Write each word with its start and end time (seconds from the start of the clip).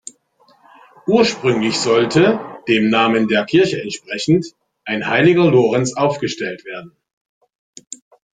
Ursprünglich 1.05 1.77
sollte 1.79 2.39
dem 2.67 2.89
Namen 2.89 3.27
der 3.27 3.45
Kirche 3.45 3.79
entsprechend 3.83 4.47
ein 4.83 5.05
heiliger 5.05 5.51
Lorenz 5.51 5.93
aufgestellt 5.93 6.65
werden. 6.65 6.97